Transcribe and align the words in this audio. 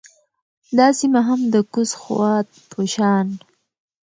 دا 0.77 0.87
سیمه 0.99 1.21
هم 1.27 1.39
د 1.53 1.55
کوز 1.73 1.91
خوات 2.01 2.47
په 2.69 2.81
شان 2.93 3.27